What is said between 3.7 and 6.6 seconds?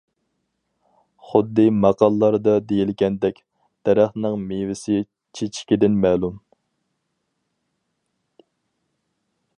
دەرەخنىڭ مېۋىسى چېچىكىدىن مەلۇم».